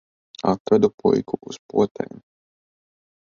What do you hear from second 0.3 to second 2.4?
Atvedu puiku uz potēm.